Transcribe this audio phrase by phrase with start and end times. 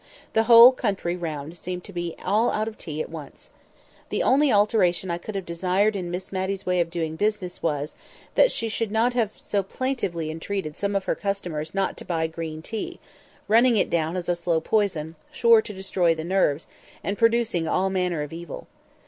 [0.33, 3.51] The whole country round seemed to be all out of tea at once.
[4.09, 7.95] The only alteration I could have desired in Miss Matty's way of doing business was,
[8.33, 12.25] that she should not have so plaintively entreated some of her customers not to buy
[12.25, 16.65] green tea—running it down as a slow poison, sure to destroy the nerves,
[17.03, 18.65] and produce all manner of evil.